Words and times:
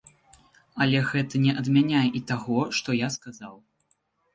Але 0.85 1.01
гэта 1.11 1.43
не 1.45 1.51
адмяняе 1.63 2.03
і 2.21 2.25
таго, 2.35 2.59
што 2.79 3.01
я 3.07 3.15
сказаў. 3.21 3.59